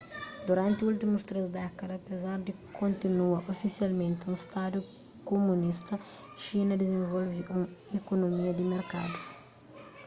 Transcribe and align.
duranti 0.47 0.85
últimus 0.91 1.21
três 1.29 1.45
dékada 1.59 1.93
apezar 1.95 2.37
di 2.45 2.51
kontinua 2.79 3.37
ofisialmenti 3.53 4.21
un 4.31 4.37
stadu 4.45 4.79
kumunista 5.29 5.93
xina 6.43 6.73
dizenvolve 6.81 7.41
un 7.55 7.61
ikunomia 7.99 8.51
di 8.55 8.63
merkadu 8.73 9.17